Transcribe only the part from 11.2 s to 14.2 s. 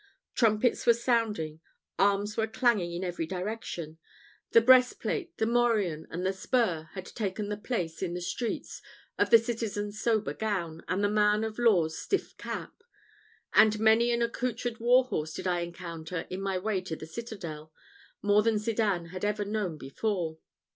of law's stiff cap; and many